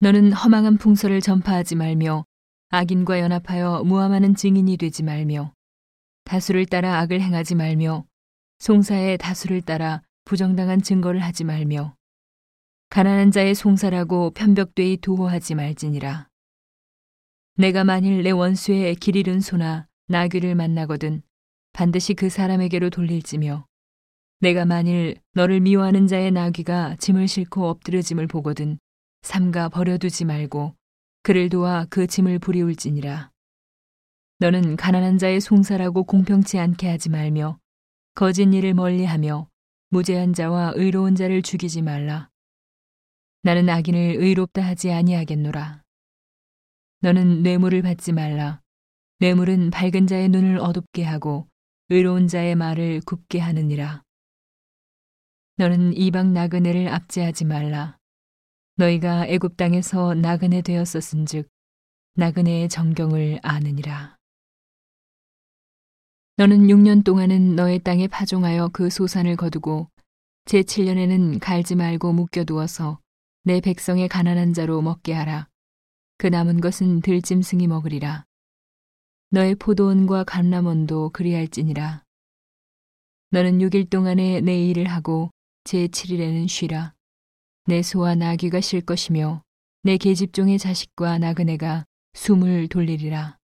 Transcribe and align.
너는 0.00 0.32
허망한 0.32 0.78
풍설을 0.78 1.20
전파하지 1.20 1.74
말며 1.74 2.24
악인과 2.68 3.18
연합하여 3.18 3.82
무함하는 3.82 4.36
증인이 4.36 4.76
되지 4.76 5.02
말며 5.02 5.52
다수를 6.22 6.66
따라 6.66 7.00
악을 7.00 7.20
행하지 7.20 7.56
말며 7.56 8.04
송사의 8.60 9.18
다수를 9.18 9.60
따라 9.60 10.02
부정당한 10.24 10.82
증거를 10.82 11.20
하지 11.20 11.42
말며 11.42 11.96
가난한 12.90 13.32
자의 13.32 13.56
송사라고 13.56 14.30
편벽되이 14.30 14.98
도호하지 14.98 15.56
말지니라. 15.56 16.28
내가 17.56 17.82
만일 17.82 18.22
내 18.22 18.30
원수의 18.30 18.94
길 18.96 19.16
잃은 19.16 19.40
소나 19.40 19.88
나귀를 20.06 20.54
만나거든 20.54 21.22
반드시 21.72 22.14
그 22.14 22.30
사람에게로 22.30 22.90
돌릴지며 22.90 23.66
내가 24.38 24.64
만일 24.64 25.16
너를 25.32 25.58
미워하는 25.58 26.06
자의 26.06 26.30
나귀가 26.30 26.94
짐을 27.00 27.26
싣고 27.26 27.68
엎드려짐을 27.68 28.28
보거든 28.28 28.78
삼가 29.22 29.68
버려두지 29.68 30.24
말고 30.24 30.74
그를 31.22 31.48
도와 31.48 31.86
그 31.90 32.06
짐을 32.06 32.38
부리울지니라. 32.38 33.30
너는 34.38 34.76
가난한 34.76 35.18
자의 35.18 35.40
송사라고 35.40 36.04
공평치 36.04 36.58
않게 36.58 36.88
하지 36.88 37.10
말며 37.10 37.58
거짓 38.14 38.52
일을 38.52 38.74
멀리하며 38.74 39.48
무죄한 39.90 40.32
자와 40.32 40.72
의로운 40.76 41.16
자를 41.16 41.42
죽이지 41.42 41.82
말라. 41.82 42.30
나는 43.42 43.68
악인을 43.68 44.16
의롭다 44.18 44.62
하지 44.62 44.92
아니하겠노라. 44.92 45.82
너는 47.00 47.42
뇌물을 47.42 47.82
받지 47.82 48.12
말라. 48.12 48.60
뇌물은 49.18 49.70
밝은 49.70 50.06
자의 50.06 50.28
눈을 50.28 50.58
어둡게 50.58 51.02
하고 51.04 51.48
의로운 51.88 52.28
자의 52.28 52.54
말을 52.54 53.00
굽게 53.04 53.40
하느니라. 53.40 54.02
너는 55.56 55.94
이방 55.94 56.32
나그네를 56.32 56.88
압제하지 56.88 57.44
말라. 57.44 57.97
너희가 58.78 59.26
애굽 59.26 59.56
땅에서 59.56 60.14
나그네 60.14 60.62
되었었은즉 60.62 61.48
나그네의 62.14 62.68
정경을 62.68 63.40
아느니라. 63.42 64.16
너는 66.36 66.68
6년 66.68 67.04
동안은 67.04 67.56
너의 67.56 67.80
땅에 67.80 68.06
파종하여 68.06 68.68
그 68.72 68.88
소산을 68.88 69.34
거두고 69.34 69.88
제 70.44 70.62
7년에는 70.62 71.40
갈지 71.40 71.74
말고 71.74 72.12
묶여두어서 72.12 73.00
내 73.42 73.60
백성의 73.60 74.08
가난한 74.08 74.54
자로 74.54 74.80
먹게 74.80 75.12
하라. 75.12 75.48
그 76.16 76.28
남은 76.28 76.60
것은 76.60 77.00
들짐승이 77.00 77.66
먹으리라. 77.66 78.26
너의 79.30 79.56
포도원과 79.56 80.22
감람원도 80.22 81.10
그리할지니라. 81.10 82.04
너는 83.30 83.58
6일 83.58 83.90
동안에 83.90 84.40
내 84.40 84.68
일을 84.68 84.84
하고 84.84 85.30
제 85.64 85.88
7일에는 85.88 86.46
쉬라. 86.46 86.94
내 87.68 87.82
소와 87.82 88.14
나귀가 88.14 88.62
쉴 88.62 88.80
것이며 88.80 89.42
내 89.82 89.98
계집종의 89.98 90.58
자식과 90.58 91.18
나그네가 91.18 91.84
숨을 92.14 92.68
돌리리라. 92.68 93.36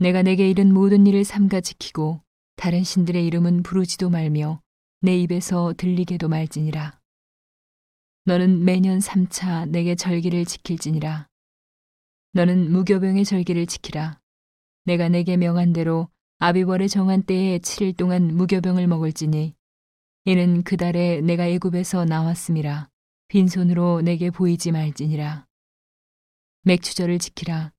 내가 0.00 0.22
내게 0.22 0.50
이른 0.50 0.74
모든 0.74 1.06
일을 1.06 1.22
삼가 1.22 1.60
지키고 1.60 2.20
다른 2.56 2.82
신들의 2.82 3.24
이름은 3.24 3.62
부르지도 3.62 4.10
말며 4.10 4.60
내 5.02 5.16
입에서 5.16 5.72
들리게도 5.76 6.26
말지니라. 6.26 6.98
너는 8.24 8.64
매년 8.64 8.98
삼차 8.98 9.66
내게 9.66 9.94
절기를 9.94 10.44
지킬지니라. 10.44 11.28
너는 12.32 12.72
무교병의 12.72 13.24
절기를 13.24 13.66
지키라. 13.66 14.18
내가 14.84 15.08
내게 15.08 15.36
명한 15.36 15.72
대로 15.72 16.08
아비벌의 16.40 16.88
정한 16.88 17.22
때에 17.22 17.58
7일 17.58 17.96
동안 17.96 18.36
무교병을 18.36 18.88
먹을지니 18.88 19.54
이는 20.24 20.64
그 20.64 20.76
달에 20.76 21.20
내가 21.20 21.46
애굽에서 21.46 22.04
나왔음이라 22.04 22.88
빈손으로 23.28 24.02
내게 24.02 24.30
보이지 24.30 24.70
말지니라. 24.70 25.46
맥추절을 26.62 27.18
지키라. 27.18 27.72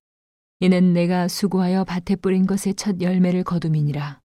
이는 0.60 0.94
내가 0.94 1.28
수고하여 1.28 1.86
밭에 1.86 2.18
뿌린 2.18 2.46
것의 2.46 2.76
첫 2.76 3.00
열매를 3.02 3.44
거둠이니라. 3.44 4.22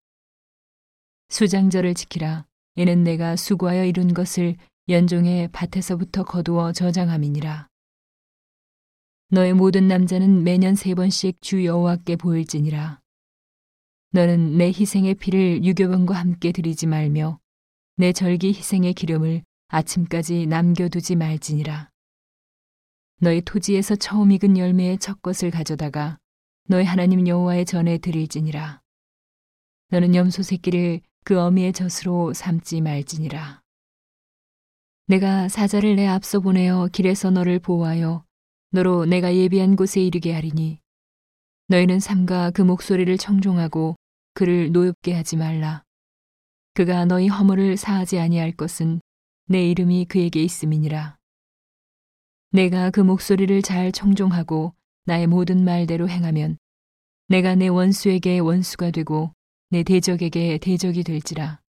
수장절을 1.28 1.94
지키라. 1.94 2.46
이는 2.74 3.04
내가 3.04 3.36
수고하여 3.36 3.84
이룬 3.84 4.14
것을 4.14 4.56
연종의 4.88 5.48
밭에서부터 5.52 6.24
거두어 6.24 6.72
저장함이니라. 6.72 7.68
너의 9.28 9.54
모든 9.54 9.86
남자는 9.88 10.42
매년 10.42 10.74
세 10.74 10.94
번씩 10.94 11.40
주 11.40 11.64
여호와께 11.64 12.16
보일지니라. 12.16 13.00
너는 14.10 14.58
내 14.58 14.66
희생의 14.66 15.14
피를 15.14 15.64
유교병과 15.64 16.14
함께 16.14 16.50
드리지 16.52 16.86
말며 16.86 17.38
내 17.96 18.12
절기 18.12 18.48
희생의 18.48 18.94
기름을 18.94 19.42
아침까지 19.74 20.46
남겨두지 20.48 21.16
말지니라. 21.16 21.88
너의 23.20 23.40
토지에서 23.40 23.96
처음 23.96 24.30
익은 24.30 24.58
열매의 24.58 24.98
첫 24.98 25.22
것을 25.22 25.50
가져다가 25.50 26.18
너의 26.68 26.84
하나님 26.84 27.26
여호와의 27.26 27.64
전에 27.64 27.96
드릴지니라. 27.96 28.82
너는 29.88 30.14
염소 30.14 30.42
새끼를 30.42 31.00
그 31.24 31.40
어미의 31.40 31.72
젖으로 31.72 32.34
삼지 32.34 32.82
말지니라. 32.82 33.62
내가 35.06 35.48
사자를 35.48 35.96
내 35.96 36.06
앞서 36.06 36.40
보내어 36.40 36.88
길에서 36.92 37.30
너를 37.30 37.58
보호하여 37.58 38.26
너로 38.72 39.06
내가 39.06 39.34
예비한 39.34 39.74
곳에 39.74 40.02
이르게 40.02 40.34
하리니 40.34 40.80
너희는 41.68 41.98
삼가 41.98 42.50
그 42.50 42.60
목소리를 42.60 43.16
청종하고 43.16 43.96
그를 44.34 44.70
노엽게 44.70 45.14
하지 45.14 45.36
말라. 45.36 45.82
그가 46.74 47.06
너희 47.06 47.28
허물을 47.28 47.78
사하지 47.78 48.18
아니할 48.18 48.52
것은 48.52 49.00
내 49.46 49.68
이름이 49.68 50.06
그에게 50.06 50.42
있음이니라. 50.42 51.18
내가 52.52 52.90
그 52.90 53.00
목소리를 53.00 53.62
잘 53.62 53.92
청종하고 53.92 54.74
나의 55.04 55.26
모든 55.26 55.64
말대로 55.64 56.08
행하면 56.08 56.58
내가 57.28 57.54
내 57.54 57.68
원수에게 57.68 58.38
원수가 58.38 58.90
되고 58.90 59.32
내 59.70 59.82
대적에게 59.82 60.58
대적이 60.58 61.02
될지라. 61.02 61.60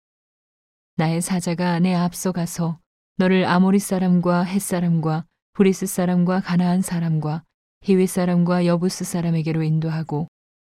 나의 0.96 1.22
사자가 1.22 1.78
네 1.78 1.94
앞서 1.94 2.32
가서 2.32 2.78
너를 3.16 3.46
아모리 3.46 3.78
사람과 3.78 4.42
헷 4.42 4.60
사람과 4.60 5.24
브리스 5.54 5.86
사람과 5.86 6.40
가나안 6.40 6.82
사람과 6.82 7.44
히위 7.82 8.06
사람과 8.06 8.66
여부스 8.66 9.04
사람에게로 9.04 9.62
인도하고 9.62 10.28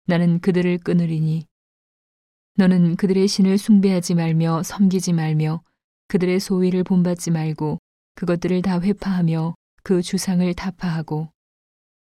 나는 0.06 0.40
그들을 0.40 0.80
끊으리니 0.80 1.46
너는 2.56 2.96
그들의 2.96 3.28
신을 3.28 3.58
숭배하지 3.58 4.16
말며 4.16 4.64
섬기지 4.64 5.14
말며 5.14 5.62
그들의 6.08 6.40
소위를 6.40 6.84
본받지 6.84 7.32
말고 7.32 7.80
그것들을 8.16 8.62
다 8.62 8.80
훼파하며 8.80 9.56
그 9.84 10.02
주상을 10.02 10.54
타파하고 10.54 11.30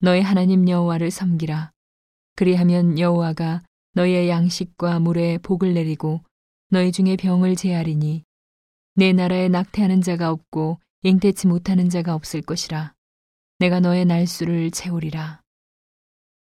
너의 0.01 0.23
하나님 0.23 0.69
여호와를 0.69 1.11
섬기라. 1.11 1.71
그리하면 2.35 2.99
여호와가 2.99 3.63
너희의 3.95 4.29
양식과 4.29 5.01
물에 5.01 5.39
복을 5.39 5.75
내리고 5.75 6.21
너희 6.71 6.91
중에 6.91 7.17
병을 7.17 7.57
제하리니 7.57 8.25
내 8.95 9.13
나라에 9.13 9.49
낙태하는 9.49 10.01
자가 10.01 10.31
없고 10.31 10.79
잉태치 11.03 11.47
못하는 11.47 11.89
자가 11.89 12.15
없을 12.15 12.43
것이라. 12.43 12.95
내가 13.59 13.81
너의 13.81 14.05
날수를 14.05 14.71
채우리라. 14.71 15.41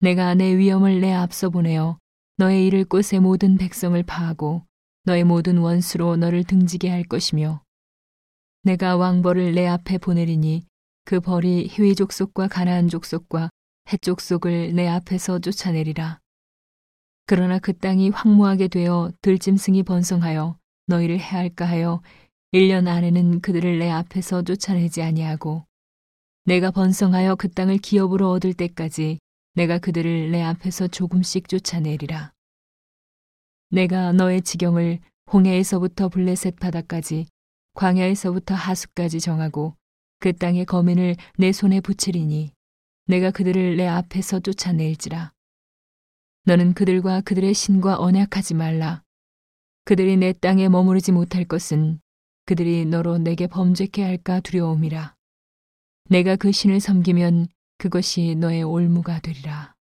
내가 0.01 0.35
내 0.35 0.57
위엄을 0.57 1.01
내 1.01 1.13
앞서 1.13 1.49
보내어 1.49 1.97
너의 2.37 2.67
이를 2.67 2.85
꽃의 2.85 3.19
모든 3.21 3.57
백성을 3.57 4.01
파하고 4.03 4.63
너의 5.09 5.23
모든 5.23 5.57
원수로 5.57 6.17
너를 6.17 6.43
등지게 6.43 6.87
할 6.87 7.03
것이며 7.03 7.63
내가 8.61 8.95
왕벌을 8.95 9.55
내 9.55 9.65
앞에 9.65 9.97
보내리니 9.97 10.67
그 11.03 11.19
벌이 11.19 11.67
희위 11.67 11.95
족속과 11.95 12.47
가나안 12.47 12.89
족속과 12.89 13.49
헷 13.91 14.01
족속을 14.03 14.75
내 14.75 14.87
앞에서 14.87 15.39
쫓아내리라. 15.39 16.19
그러나 17.25 17.57
그 17.57 17.75
땅이 17.75 18.09
황무하게 18.09 18.67
되어 18.67 19.11
들짐승이 19.23 19.81
번성하여 19.81 20.59
너희를 20.85 21.19
해할까 21.19 21.65
하여 21.65 22.03
1년 22.53 22.87
안에는 22.87 23.41
그들을 23.41 23.79
내 23.79 23.89
앞에서 23.89 24.43
쫓아내지 24.43 25.01
아니하고 25.01 25.65
내가 26.45 26.69
번성하여 26.69 27.33
그 27.35 27.49
땅을 27.49 27.79
기업으로 27.79 28.29
얻을 28.29 28.53
때까지 28.53 29.17
내가 29.55 29.79
그들을 29.79 30.29
내 30.29 30.43
앞에서 30.43 30.87
조금씩 30.87 31.47
쫓아내리라. 31.47 32.31
내가 33.69 34.11
너의 34.13 34.41
지경을 34.41 34.99
홍해에서부터 35.31 36.09
블레셋 36.09 36.59
바다까지 36.59 37.27
광야에서부터 37.75 38.55
하수까지 38.55 39.19
정하고 39.19 39.75
그 40.19 40.33
땅의 40.33 40.65
거민을 40.65 41.15
내 41.37 41.51
손에 41.51 41.79
붙이리니 41.79 42.51
내가 43.05 43.31
그들을 43.31 43.77
내 43.77 43.87
앞에서 43.87 44.39
쫓아낼지라. 44.39 45.31
너는 46.45 46.73
그들과 46.73 47.21
그들의 47.21 47.53
신과 47.53 47.99
언약하지 47.99 48.55
말라. 48.55 49.03
그들이 49.85 50.17
내 50.17 50.33
땅에 50.33 50.67
머무르지 50.67 51.11
못할 51.11 51.45
것은 51.45 51.99
그들이 52.45 52.85
너로 52.85 53.19
내게 53.19 53.47
범죄케 53.47 54.03
할까 54.03 54.39
두려움이라. 54.39 55.15
내가 56.09 56.35
그 56.35 56.51
신을 56.51 56.79
섬기면 56.79 57.47
그것이 57.77 58.35
너의 58.35 58.63
올무가 58.63 59.19
되리라. 59.19 59.75